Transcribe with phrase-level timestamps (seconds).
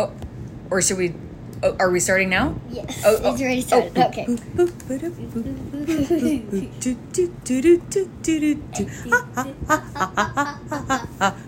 [0.00, 0.12] Oh,
[0.70, 1.12] or should we?
[1.62, 2.54] Oh, are we starting now?
[2.70, 3.92] Yes, Oh, it's oh, already oh, started.
[3.98, 4.08] oh.
[4.08, 4.24] Okay.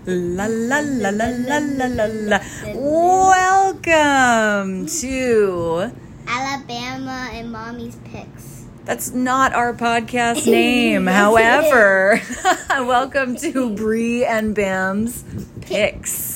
[0.05, 2.39] La la la la la la la la.
[2.75, 5.91] Welcome to.
[6.27, 8.65] Alabama and mommy's picks.
[8.85, 11.05] That's not our podcast name.
[11.07, 12.21] However,
[12.69, 15.23] welcome to Bree and Bam's
[15.61, 16.32] Picks,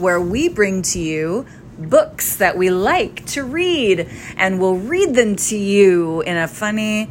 [0.00, 1.46] where we bring to you
[1.78, 7.10] books that we like to read, and we'll read them to you in a funny,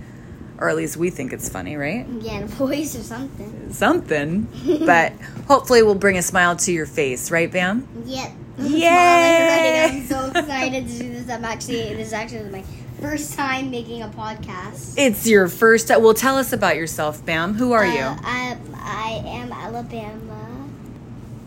[0.60, 2.06] or at least we think it's funny, right?
[2.20, 3.72] Yeah, a voice or something.
[3.74, 4.48] Something,
[4.86, 5.14] but
[5.48, 7.88] hopefully we'll bring a smile to your face, right, Bam?
[8.06, 8.32] Yep.
[8.60, 9.86] Yay!
[9.90, 11.30] I'm so excited to do this.
[11.30, 12.64] I'm actually this is actually my
[13.00, 14.96] first time making a podcast.
[14.98, 15.88] It's your first.
[15.90, 17.54] Well, tell us about yourself, Bam.
[17.54, 18.02] Who are Uh, you?
[18.02, 20.49] I I am Alabama.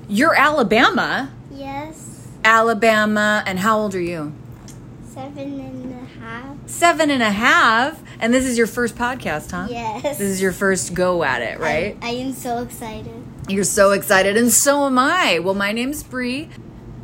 [0.09, 1.31] You're Alabama.
[1.51, 2.29] Yes.
[2.45, 4.33] Alabama, and how old are you?
[5.07, 6.57] Seven and a half.
[6.67, 8.03] Seven and a half.
[8.21, 9.67] And this is your first podcast, huh?
[9.71, 10.03] Yes.
[10.03, 11.97] This is your first go at it, right?
[12.03, 13.13] I, I am so excited.
[13.49, 15.41] You're so excited, and so am I.
[15.41, 16.49] Well, my name's Bree,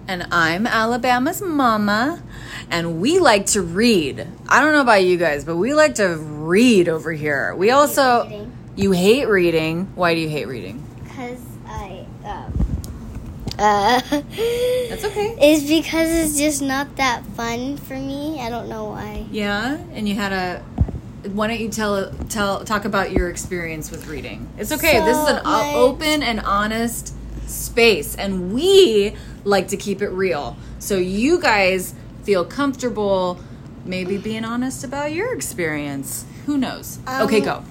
[0.06, 2.22] and I'm Alabama's mama,
[2.70, 4.26] and we like to read.
[4.48, 7.54] I don't know about you guys, but we like to read over here.
[7.54, 8.24] We also.
[8.24, 8.52] reading.
[8.76, 9.86] You hate reading.
[9.96, 10.84] Why do you hate reading?
[13.58, 14.00] Um uh
[14.88, 15.36] That's okay.
[15.40, 18.40] It's because it's just not that fun for me.
[18.40, 19.26] I don't know why.
[19.30, 20.62] Yeah, and you had a.
[21.30, 24.48] Why don't you tell tell talk about your experience with reading?
[24.56, 25.00] It's okay.
[25.00, 27.14] this is an my- open and honest
[27.48, 30.56] space, and we like to keep it real.
[30.78, 33.40] So you guys feel comfortable,
[33.84, 36.24] maybe being honest about your experience.
[36.46, 36.98] Who knows?
[37.08, 37.64] okay, Um, go.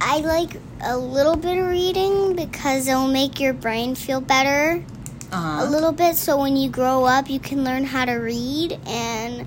[0.00, 4.84] I like a little bit of reading because it'll make your brain feel better
[5.32, 5.64] a Uh-huh.
[5.70, 6.16] little bit.
[6.16, 8.78] So when you grow up, you can learn how to read.
[8.86, 9.46] And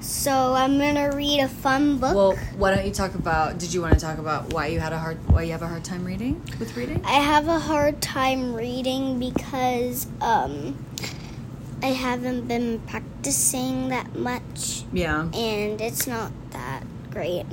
[0.00, 2.14] so I'm gonna read a fun book.
[2.14, 3.58] Well, why don't you talk about?
[3.58, 5.68] Did you want to talk about why you had a hard why you have a
[5.68, 7.00] hard time reading with reading?
[7.04, 10.76] I have a hard time reading because um,
[11.82, 15.22] I haven't been practicing that much, Yeah.
[15.34, 17.46] and it's not that great.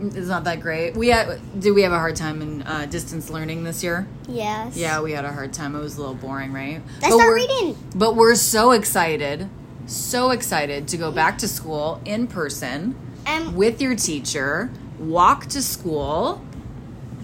[0.00, 0.94] It's not that great.
[0.96, 4.06] We had, did we have a hard time in uh, distance learning this year?
[4.28, 4.76] Yes.
[4.76, 5.74] Yeah, we had a hard time.
[5.74, 6.82] It was a little boring, right?
[7.00, 7.78] Let's But start reading.
[7.94, 9.48] But we're so excited,
[9.86, 12.94] so excited to go back to school in person
[13.26, 16.42] Um, with your teacher, walk to school,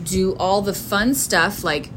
[0.04, 1.90] do all the fun stuff like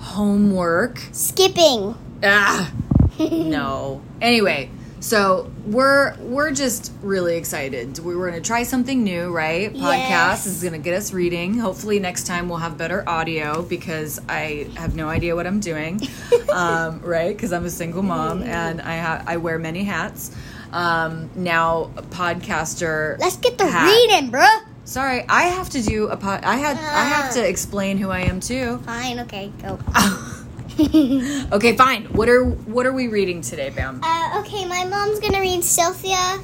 [0.00, 1.00] homework.
[1.12, 1.94] skipping.
[2.24, 2.72] Ah,
[3.20, 4.00] no.
[4.20, 7.98] Anyway, so we're we're just really excited.
[7.98, 9.72] We were gonna try something new, right?
[9.72, 10.46] Podcast Yes.
[10.46, 11.58] is gonna get us reading.
[11.58, 16.00] Hopefully next time we'll have better audio because I have no idea what I'm doing,
[16.52, 17.36] um, right?
[17.36, 20.34] Because I'm a single mom and I ha- I wear many hats.
[20.72, 23.18] Um, now podcaster.
[23.18, 23.86] Let's get the hat.
[23.86, 24.62] reading, bruh.
[24.84, 26.44] Sorry, I have to do a pod.
[26.44, 27.34] I had I have Ah.
[27.34, 28.78] to explain who I am too.
[28.86, 29.20] Fine.
[29.20, 29.52] Okay.
[29.62, 29.78] Go.
[31.52, 32.04] okay, fine.
[32.06, 34.00] What are what are we reading today, Bam?
[34.02, 36.38] Uh, okay, my mom's gonna read Cynthia.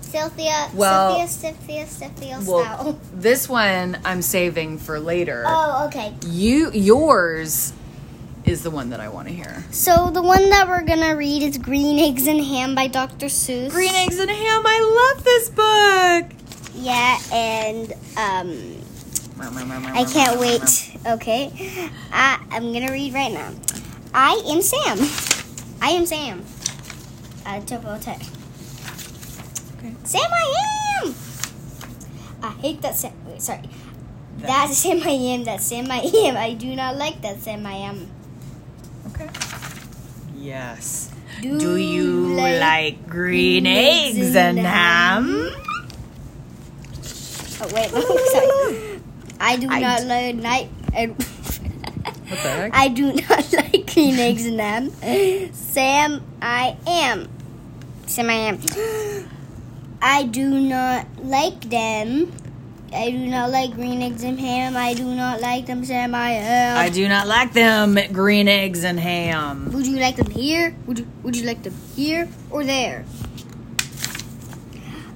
[0.00, 0.70] Cynthia.
[0.74, 1.26] Well-.
[1.28, 1.86] Cynthia.
[1.86, 2.40] Cynthia.
[2.46, 2.96] Well, Stout.
[3.20, 5.44] this one I'm saving for later.
[5.46, 6.14] Oh, okay.
[6.26, 7.74] You yours
[8.46, 9.64] is the one that I want to hear.
[9.70, 13.26] So the one that we're gonna read is Green Eggs and Ham by Dr.
[13.26, 13.70] Seuss.
[13.70, 14.62] Green eggs and ham.
[14.64, 16.32] I love this book.
[16.74, 18.80] Yeah, and um,
[19.94, 20.89] I can't wait.
[21.06, 21.50] Okay,
[22.12, 23.52] I, I'm gonna read right now.
[24.12, 24.98] I am Sam.
[25.80, 26.44] I am Sam.
[27.46, 28.20] Uh, Topo Tech.
[29.78, 29.94] Okay.
[30.04, 31.14] Sam, I am.
[32.42, 33.12] I hate that Sam.
[33.26, 33.62] Wait, sorry.
[34.38, 35.44] That's Sam I am.
[35.44, 36.36] That's Sam I am.
[36.36, 38.06] I do not like that Sam I am.
[39.08, 39.28] Okay.
[40.36, 41.10] Yes.
[41.40, 45.48] Do, Do you like green eggs and ham?
[47.62, 47.88] Oh wait,
[48.32, 49.00] sorry.
[49.42, 50.68] I do I not d- like night.
[50.94, 52.74] And What the heck?
[52.74, 55.52] I do not like green eggs and ham.
[55.52, 57.28] Sam, I am.
[58.06, 58.58] Sam, I am.
[60.02, 62.32] I do not like them.
[62.92, 64.76] I do not like green eggs and ham.
[64.76, 66.76] I do not like them, Sam, I am.
[66.76, 69.70] I do not like them green eggs and ham.
[69.72, 70.74] Would you like them here?
[70.86, 73.04] Would you Would you like them here or there?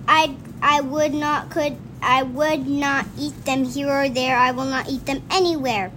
[0.06, 4.36] I I would not could I would not eat them here or there.
[4.36, 5.90] I will not eat them anywhere.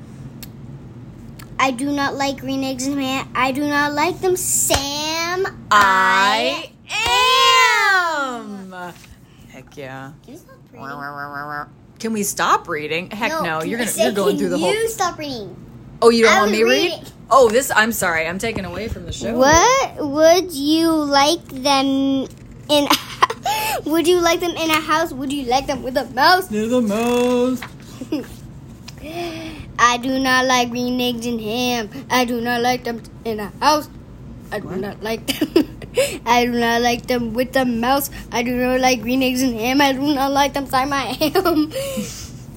[1.59, 3.29] I do not like green eggs and ham.
[3.35, 5.45] I do not like them, Sam.
[5.69, 8.93] I am.
[9.49, 10.13] Heck yeah.
[10.23, 11.67] Can you stop reading?
[11.99, 13.09] Can we stop reading?
[13.09, 14.71] Heck no, can you're gonna say, you're going through the whole.
[14.71, 15.55] You stop reading.
[16.01, 17.11] Oh, you don't I want me to read?
[17.31, 17.71] Oh, this.
[17.75, 18.27] I'm sorry.
[18.27, 19.35] I'm taking away from the show.
[19.35, 22.27] What would you like them
[22.69, 22.87] in?
[23.85, 25.11] Would you like them in a house?
[25.13, 26.49] Would you like them with a mouse?
[26.51, 27.61] Near the mouse.
[29.79, 31.89] I do not like green eggs and ham.
[32.09, 33.89] I do not like them in a house.
[34.51, 34.79] I do What?
[34.79, 35.77] not like them.
[36.25, 38.09] I do not like them with the mouse.
[38.31, 39.81] I do not like green eggs and ham.
[39.81, 41.71] I do not like them inside my ham.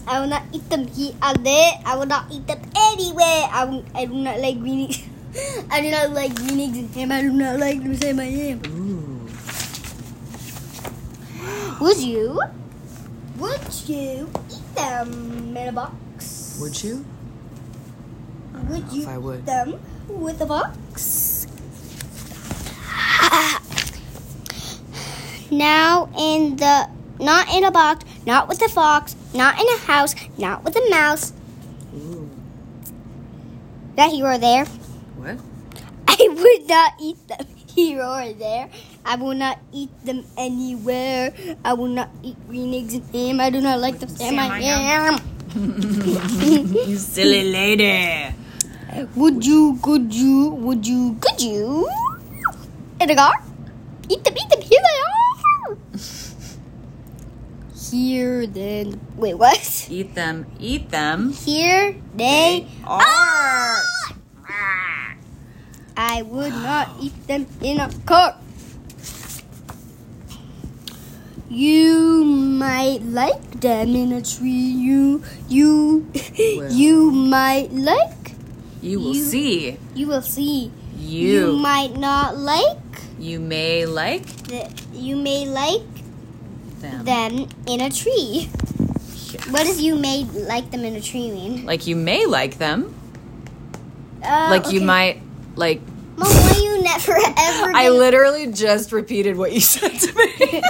[0.09, 1.73] I will not eat them here and there.
[1.85, 3.49] I will not eat them anywhere.
[3.53, 5.03] I, will, I do not like green eggs.
[5.71, 7.13] I do not like green eggs and ham.
[7.13, 8.61] I do not like them inside my ham.
[11.81, 12.41] Would you?
[13.39, 16.59] Would you eat them in a box?
[16.61, 17.05] Would you?
[18.55, 19.39] I Would you if I would.
[19.41, 21.47] eat them with a box?
[25.51, 26.89] now in the
[27.19, 30.91] not in a box, not with a fox, not in a house, not with a
[30.91, 31.33] mouse.
[31.95, 32.29] Ooh.
[33.97, 34.65] That you or there.
[35.17, 35.39] What?
[36.09, 38.69] I would not eat them here or there.
[39.05, 41.33] I will not eat them anywhere.
[41.65, 43.41] I will not eat green eggs and ham.
[43.41, 44.09] I do not like them.
[44.09, 45.19] Sam, I am.
[46.87, 48.35] you silly lady.
[49.15, 51.89] Would you, could you, would you, could you?
[53.01, 53.35] In the car?
[54.09, 55.79] Eat them, eat them, here they are!
[57.91, 59.89] Here then, wait, what?
[59.91, 60.47] Eat them.
[60.61, 61.33] Eat them.
[61.33, 63.83] Here they are.
[66.01, 68.41] I would not eat them in a car.
[71.51, 74.49] You might like them in a tree.
[74.81, 76.07] You, you,
[76.57, 76.73] Well.
[76.73, 78.33] you might like.
[78.81, 79.77] You will You- see.
[79.95, 80.71] You will see.
[80.97, 81.53] You.
[81.61, 82.79] might not like.
[83.19, 85.85] You may like The, you may like
[86.81, 87.05] them.
[87.05, 87.33] them
[87.69, 88.49] in a tree.
[89.53, 91.67] What does you may like them in a tree mean?
[91.67, 92.95] Like you may like them.
[94.25, 95.21] Uh, Like you might
[95.57, 95.83] like.
[96.99, 97.73] Mom, why you never ever?
[97.77, 100.63] I literally just repeated what you said to me.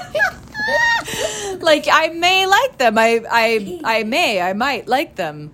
[1.61, 2.99] like I may like them.
[2.99, 4.41] I I I may.
[4.41, 5.51] I might like them.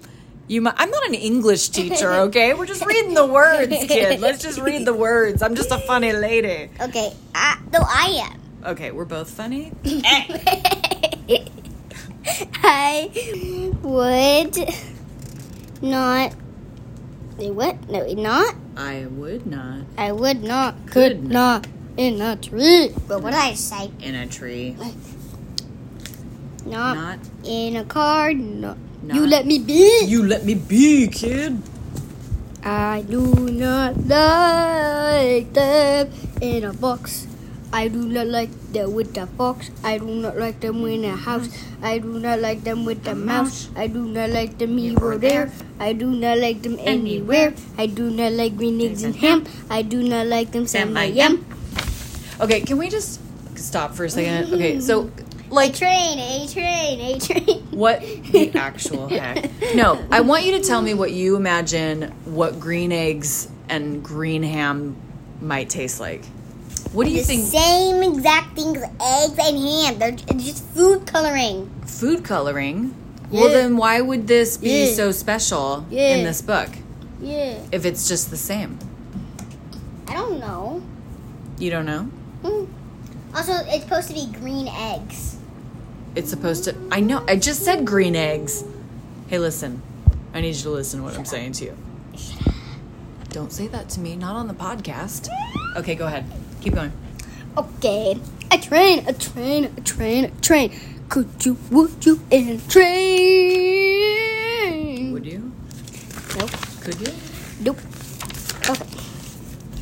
[0.48, 0.74] You might.
[0.76, 2.12] I'm not an English teacher.
[2.26, 4.20] Okay, we're just reading the words, kid.
[4.20, 5.42] Let's just read the words.
[5.42, 6.70] I'm just a funny lady.
[6.80, 8.40] Okay, I, though I am.
[8.72, 9.72] Okay, we're both funny.
[12.62, 13.10] I
[13.82, 14.58] would
[15.82, 16.34] not.
[17.38, 17.88] Wait, what?
[17.90, 18.54] No, not.
[18.76, 20.74] I would not I would not.
[20.86, 21.66] Could Could not.
[21.96, 22.92] In a tree.
[23.08, 23.90] But what did I say?
[24.00, 24.76] in a tree.
[26.66, 27.18] Not, Not.
[27.44, 28.32] in a car.
[28.34, 28.76] No.
[29.02, 29.14] Not.
[29.16, 30.04] You let me be.
[30.04, 31.62] You let me be, kid.
[32.64, 36.10] I do not like them
[36.40, 37.28] in a box.
[37.76, 39.68] I do not like them with the fox.
[39.84, 41.52] I do not like them in a house.
[41.82, 43.68] I do not like them with the A mouse.
[43.68, 43.76] mouse.
[43.76, 45.52] I do not like them Here here or or there.
[45.78, 47.52] I do not like them Anywhere.
[47.76, 49.44] I do not like green eggs and ham.
[49.68, 51.44] I do not like them Sam, sam I I am.
[52.40, 53.20] Okay, can we just
[53.60, 54.54] stop for a second?
[54.54, 55.10] Okay, so
[55.50, 57.60] A like train, a train, a train.
[57.76, 59.52] what the actual heck?
[59.76, 64.42] No, I want you to tell me what you imagine what green eggs and green
[64.42, 64.96] ham
[65.42, 66.24] might taste like.
[66.96, 67.44] What do you the think?
[67.44, 69.98] same exact things, eggs and ham.
[69.98, 71.70] They're just food coloring.
[71.84, 72.94] Food coloring.
[73.30, 74.94] Well, then why would this be Yeah.
[74.94, 76.16] so special Yeah.
[76.16, 76.70] in this book
[77.20, 77.58] Yeah.
[77.70, 78.78] if it's just the same?
[80.08, 80.80] I don't know.
[81.58, 82.08] You don't know?
[82.42, 82.64] Hmm.
[83.36, 85.36] Also, it's supposed to be green eggs.
[86.14, 86.74] It's supposed to.
[86.90, 87.22] I know.
[87.28, 88.64] I just said green eggs.
[89.26, 89.82] Hey, listen.
[90.32, 91.74] I need you to listen to what I'm saying to you.
[93.32, 94.16] Don't say that to me.
[94.16, 95.28] Not on the podcast.
[95.76, 96.24] Okay, go ahead.
[96.60, 96.92] Keep going.
[97.56, 98.18] Okay.
[98.50, 100.70] A train, a train, a train, a train.
[101.08, 102.82] Could you, would you, in a train?
[105.12, 105.52] Would you?
[106.38, 106.50] Nope.
[106.82, 107.12] Could you?
[107.60, 107.78] Nope.
[108.68, 108.86] Okay.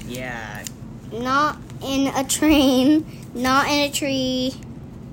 [0.06, 0.64] Yeah.
[1.12, 3.04] Not in a train.
[3.34, 4.54] Not in a tree.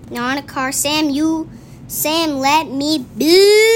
[0.09, 0.71] Not in a car.
[0.71, 1.49] Sam, you.
[1.87, 3.71] Sam, let me be.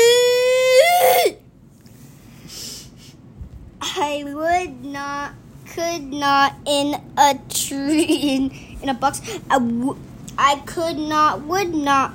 [3.82, 5.34] I would not,
[5.76, 8.52] could not in a tree, in,
[8.82, 9.22] in a box.
[9.50, 9.98] I, w-
[10.38, 12.14] I could not, would not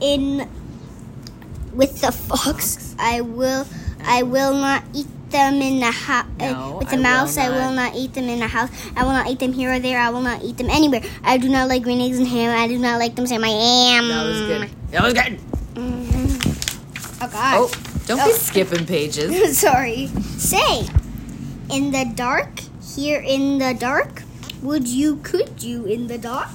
[0.00, 0.46] in
[1.72, 2.76] with the fox.
[2.76, 2.94] Fox?
[2.98, 3.66] I will,
[4.04, 6.26] I will not eat them in the house.
[6.38, 8.70] No, with the I will mouse, I will not eat them in the house.
[8.96, 9.98] I will not eat them here or there.
[9.98, 11.00] I will not eat them anywhere.
[11.24, 12.56] I do not like green eggs and ham.
[12.56, 13.26] I do not like them.
[13.26, 14.08] Sam, I am.
[14.08, 14.70] That was good.
[14.92, 15.40] That was good.
[15.74, 17.20] Mhm.
[17.22, 17.54] Oh God.
[17.56, 17.70] Oh,
[18.06, 18.36] don't be Oh.
[18.36, 19.58] skipping pages.
[19.58, 20.06] Sorry.
[20.38, 20.86] Say,
[21.70, 22.60] in the dark,
[22.96, 24.22] here in the dark,
[24.62, 26.48] would you, could you in the dark?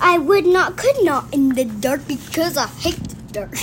[0.00, 3.54] I would not, could not in the dark because I hate the dark.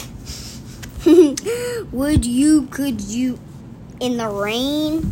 [1.91, 3.39] would you, could you
[4.00, 5.12] in the rain?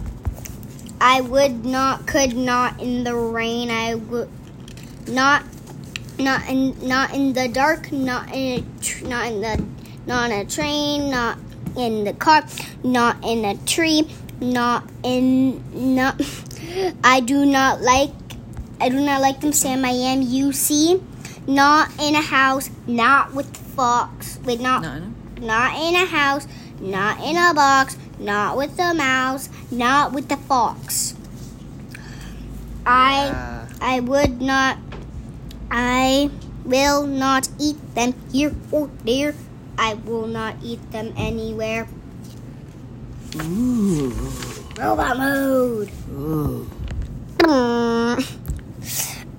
[1.00, 3.70] I would not, could not in the rain.
[3.70, 4.30] I would
[5.08, 5.44] not,
[6.20, 7.92] not in, not in the dark.
[7.92, 9.66] Not in, a not in the,
[10.06, 11.12] not in a train.
[11.12, 11.38] Not
[11.78, 12.46] in the car.
[12.84, 14.10] Not in a tree.
[14.40, 15.64] Not in,
[15.96, 16.22] not.
[17.04, 18.12] I do not like.
[18.80, 19.52] I do not like them.
[19.54, 20.22] Sam, I am.
[20.22, 21.02] You see,
[21.48, 22.70] not in a house.
[22.86, 24.40] Not with the fox.
[24.46, 25.12] Wait, not No, no.
[25.42, 26.48] not in a house,
[26.80, 31.16] not in a box, not with the mouse, not with the fox.
[32.86, 33.68] I Yeah.
[33.82, 34.78] I would not
[35.70, 36.30] I
[36.64, 39.34] will not eat them here or there.
[39.78, 41.88] I will not eat them anywhere.
[43.36, 44.14] Ooh.
[44.78, 45.92] Robot mode.
[46.12, 46.70] Ooh.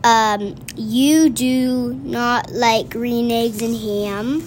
[0.04, 4.46] Um, you do not like green eggs and ham.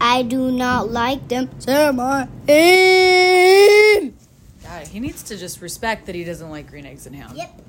[0.00, 1.48] I do not like them.
[1.60, 4.14] Sam, I am.
[4.62, 7.32] God, he needs to just respect that he doesn't like green eggs and ham.
[7.34, 7.60] Yep.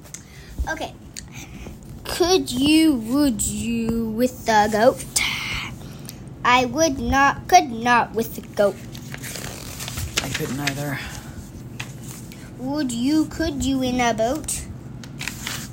[0.69, 0.93] Okay.
[2.03, 5.05] Could you, would you with the goat?
[6.43, 8.75] I would not, could not with the goat.
[10.23, 10.99] I couldn't either.
[12.59, 14.65] Would you, could you in a boat?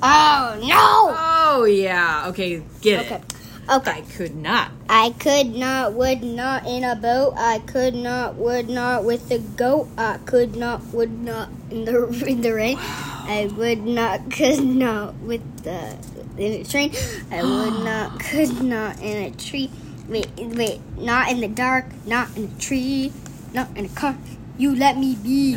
[0.01, 1.15] Oh, no!
[1.59, 2.25] Oh yeah.
[2.29, 3.15] Okay, get Okay.
[3.15, 3.33] it.
[3.69, 3.91] Okay.
[3.91, 4.71] I could not.
[4.89, 7.35] I could not, would not in a boat.
[7.37, 9.89] I could not, would not with the goat.
[9.95, 12.77] I could not, would not in the in the rain.
[12.79, 15.95] I would not, could not with the
[16.37, 16.91] in a train.
[17.29, 19.69] I would not, could not in a tree.
[20.07, 23.13] Wait, wait, not in the dark, not in a tree,
[23.53, 24.17] not in a car.
[24.59, 25.55] You let me be.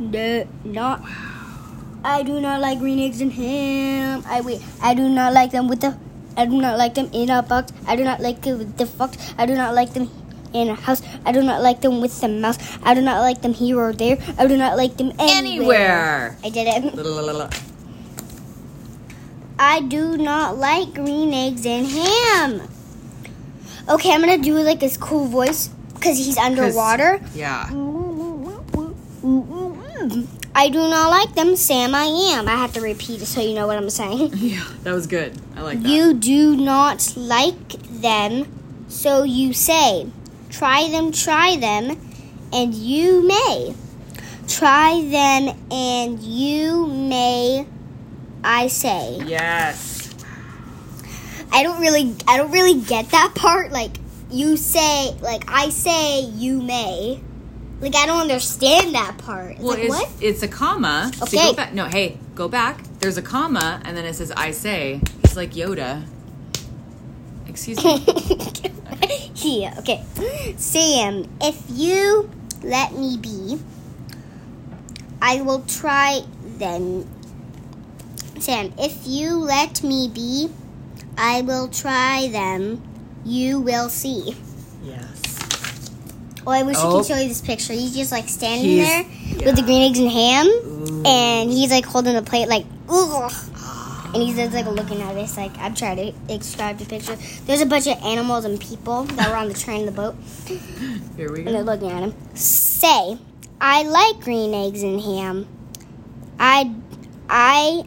[0.00, 1.04] No, not.
[2.02, 4.24] I do not like green eggs and ham.
[4.24, 4.62] I wait.
[4.80, 5.92] I do not like them with the.
[6.38, 7.70] I do not like them in a box.
[7.86, 9.18] I do not like it with the fox.
[9.36, 10.08] I do not like them
[10.54, 11.02] in a house.
[11.26, 12.56] I do not like them with the mouse.
[12.82, 14.16] I do not like them here or there.
[14.38, 16.32] I do not like them anywhere.
[16.32, 16.36] Anywhere.
[16.42, 17.60] I did it.
[19.58, 22.62] I do not like green eggs and ham.
[23.86, 27.20] Okay, I'm gonna do like this cool voice because he's underwater.
[27.34, 27.68] Yeah.
[29.22, 31.94] I do not like them, Sam.
[31.94, 32.48] I am.
[32.48, 34.32] I have to repeat it so you know what I'm saying.
[34.36, 34.64] Yeah.
[34.82, 35.38] That was good.
[35.54, 35.88] I like that.
[35.88, 37.68] You do not like
[38.00, 40.08] them, so you say.
[40.48, 42.00] Try them, try them,
[42.52, 43.74] and you may.
[44.48, 47.66] Try them, and you may.
[48.42, 49.20] I say.
[49.26, 50.14] Yes.
[51.52, 53.70] I don't really, I don't really get that part.
[53.70, 53.92] Like
[54.30, 57.20] you say, like I say, you may.
[57.80, 59.52] Like I don't understand that part.
[59.52, 60.08] It's Well, like it's, what?
[60.20, 61.10] it's a comma.
[61.14, 61.36] So Okay.
[61.50, 61.72] go back.
[61.74, 62.82] No, hey, go back.
[63.00, 66.04] There's a comma, and then it says "I say." He's like Yoda.
[67.46, 68.04] Excuse me.
[69.34, 70.04] yeah, okay.
[70.56, 72.30] Sam, if you
[72.62, 73.58] let me be,
[75.22, 76.20] I will try
[76.58, 77.08] then.
[78.38, 80.48] Sam, if you let me be,
[81.18, 82.82] I will try them.
[83.24, 84.36] You will see.
[84.82, 85.19] yes.
[86.46, 86.96] Oh, I wish I Oh.
[86.98, 87.72] could show you this picture.
[87.72, 89.06] He's just like standing He's- there
[89.38, 89.46] yeah.
[89.46, 91.02] with the green eggs and ham, Ooh.
[91.06, 93.32] and he's like holding the plate, like, ugh.
[94.12, 97.16] And he's just like looking at this, like, I'm trying to describe the picture.
[97.46, 100.16] There's a bunch of animals and people that were on the train, the boat,
[101.16, 101.46] Here we go.
[101.46, 102.14] and they're looking at him.
[102.34, 103.18] Say,
[103.60, 105.46] I like green eggs and ham.
[106.40, 106.72] I,
[107.28, 107.84] I,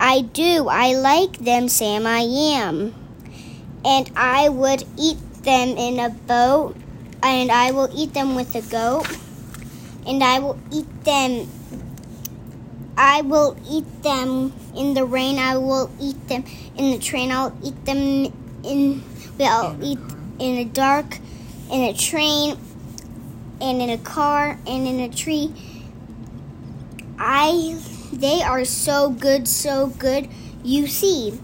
[0.00, 0.66] I do.
[0.68, 2.04] I like them, Sam.
[2.06, 2.94] I am.
[3.84, 6.74] And I would eat them in a boat,
[7.22, 9.06] and I will eat them with a goat,
[10.06, 11.48] and I will eat them.
[12.96, 15.38] I will eat them in the rain.
[15.38, 16.44] I will eat them
[16.76, 17.32] in the train.
[17.32, 19.02] I'll eat them in.
[19.38, 19.98] Well, I'll eat
[20.38, 21.18] in the dark,
[21.70, 22.58] in a train,
[23.60, 25.52] and in a car, and in a tree.
[27.18, 27.78] I.
[28.12, 30.28] They are so good, so good.
[30.64, 31.38] You see.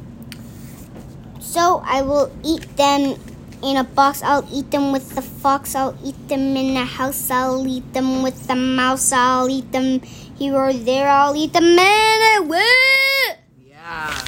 [1.39, 3.15] So I will eat them
[3.63, 4.23] in a box.
[4.23, 5.75] I'll eat them with the fox.
[5.75, 7.31] I'll eat them in a house.
[7.31, 9.13] I'll eat them with the mouse.
[9.13, 10.01] I'll eat them
[10.39, 11.09] here or there.
[11.09, 13.39] I'll eat them anywhere.
[13.65, 14.27] Yeah.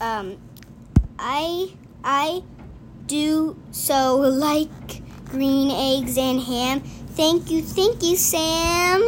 [0.00, 0.38] Um,
[1.18, 1.72] I
[2.04, 2.42] I
[3.06, 6.80] do so like green eggs and ham.
[7.14, 9.00] Thank you, thank you, Sam.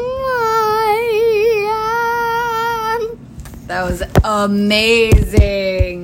[3.66, 6.03] That was amazing.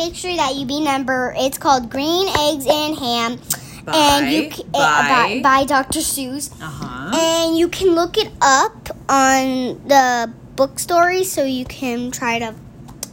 [0.00, 3.38] Make sure that you remember, it's called Green Eggs and Ham,
[3.84, 6.00] By, and you c- uh, by, by, by Dr.
[6.00, 7.10] Seuss, uh huh.
[7.14, 12.54] and you can look it up on the book story, so you can try to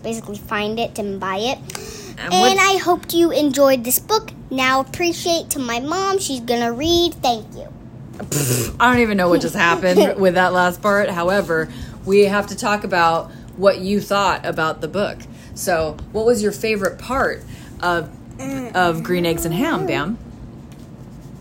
[0.02, 1.60] basically find it and buy it.
[2.20, 4.32] And And I hoped you enjoyed this book.
[4.50, 6.20] Now appreciate to my mom.
[6.20, 7.16] She's gonna read.
[7.16, 7.68] Thank you.
[8.80, 11.10] I don't even know what just happened with that last part.
[11.10, 11.70] However,
[12.06, 15.20] we have to talk about what you thought about the book.
[15.58, 17.44] So, what was your favorite part
[17.82, 18.10] of
[18.76, 20.20] of Green Eggs and Ham, Bam?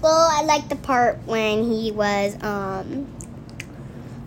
[0.01, 3.05] Well, I like the part when he was um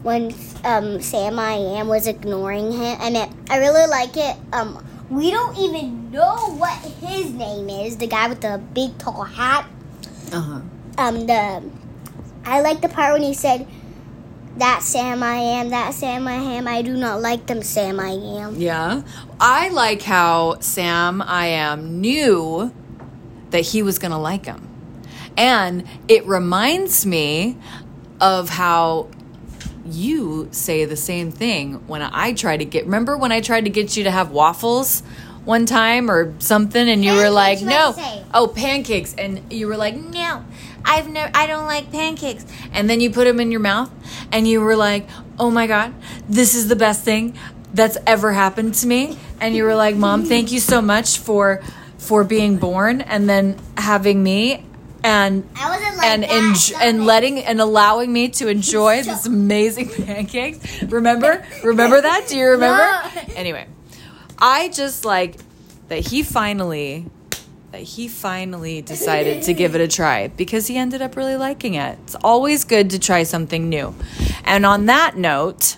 [0.03, 2.97] when um Sam I am was ignoring him.
[3.01, 4.37] I mean, I really like it.
[4.53, 7.97] Um, we don't even know what his name is.
[7.97, 9.67] The guy with the big tall hat.
[10.31, 10.61] Uh huh.
[10.99, 11.63] Um, the
[12.45, 13.67] I like the part when he said.
[14.59, 16.67] That Sam I am, that Sam I am.
[16.67, 18.55] I do not like them, Sam I am.
[18.55, 19.03] Yeah.
[19.39, 22.73] I like how Sam I am knew
[23.51, 24.67] that he was going to like him.
[25.37, 27.57] And it reminds me
[28.19, 29.07] of how
[29.85, 33.71] you say the same thing when I try to get remember when I tried to
[33.71, 35.01] get you to have waffles
[35.45, 38.25] one time or something and you were like no meant to say.
[38.35, 40.43] oh pancakes and you were like no
[40.85, 43.91] I've never I don't like pancakes and then you put them in your mouth
[44.31, 45.07] and you were like
[45.39, 45.93] oh my god
[46.27, 47.37] this is the best thing
[47.73, 51.61] that's ever happened to me and you were like mom thank you so much for
[51.97, 54.65] for being born and then having me
[55.03, 56.29] and I wasn't like and that.
[56.29, 60.83] enj- and letting and allowing me to enjoy this amazing pancakes.
[60.83, 61.45] Remember?
[61.63, 62.27] Remember that?
[62.27, 62.83] Do you remember?
[62.83, 63.33] No.
[63.35, 63.65] Anyway,
[64.37, 65.37] I just like
[65.87, 67.05] that he finally
[67.71, 71.75] that he finally decided to give it a try because he ended up really liking
[71.75, 71.99] it.
[72.03, 73.93] It's always good to try something new.
[74.43, 75.77] And on that note,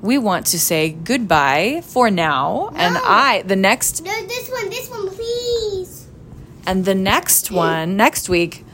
[0.00, 2.70] we want to say goodbye for now.
[2.76, 6.06] And I the next No, this one, this one, please.
[6.66, 8.64] and the next one, next week,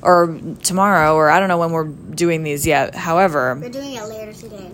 [0.00, 2.94] or tomorrow, or I don't know when we're doing these yet.
[2.94, 4.70] However, We're doing it later today.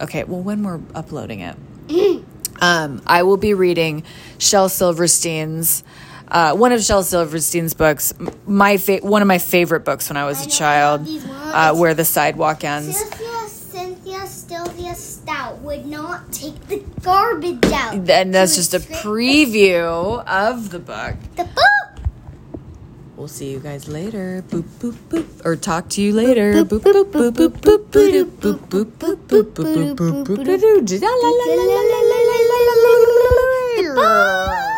[0.00, 1.56] okay, well, when we're uploading it,
[2.62, 4.04] um, I will be reading
[4.38, 5.84] Shel Silverstein's.
[6.28, 8.14] Uh, one of Shel Silverstein's books,
[8.46, 11.24] my fa- one of my favorite books when I was I a child, love these
[11.26, 11.52] ones.
[11.54, 12.96] uh, where the sidewalk ends.
[12.96, 18.08] Cynthia, Cynthia, Sylvia Stout would not take the garbage out.
[18.08, 21.16] And that's just a preview of the book.
[21.36, 21.58] The book.
[23.16, 24.42] We'll see you guys later.
[24.48, 25.44] Boop boop boop.
[25.44, 26.64] Or talk to you later.
[26.64, 30.24] Boop boop boop boop boop boop boop boop boop boop boop boop boop boop boop
[30.24, 31.00] boop.
[31.02, 32.21] La la la la la la la la la la la.
[32.21, 32.21] The
[33.92, 34.71] @노